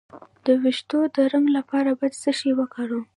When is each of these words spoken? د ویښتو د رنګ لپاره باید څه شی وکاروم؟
د 0.45 0.47
ویښتو 0.63 0.99
د 1.15 1.17
رنګ 1.33 1.47
لپاره 1.57 1.89
باید 1.99 2.13
څه 2.21 2.31
شی 2.39 2.51
وکاروم؟ 2.59 3.05